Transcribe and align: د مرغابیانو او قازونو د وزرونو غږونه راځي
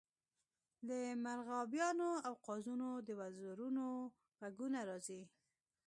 د 0.89 0.91
مرغابیانو 1.23 2.09
او 2.27 2.33
قازونو 2.47 2.89
د 3.07 3.09
وزرونو 3.19 3.85
غږونه 4.39 4.79
راځي 4.89 5.21